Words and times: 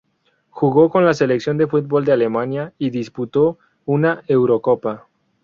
Jugó 0.49 0.89
con 0.89 1.05
la 1.05 1.13
selección 1.13 1.59
de 1.59 1.67
fútbol 1.67 2.05
de 2.05 2.11
Alemania 2.13 2.73
y 2.79 2.89
disputó 2.89 3.59
una 3.85 4.23
Eurocopa. 4.27 5.05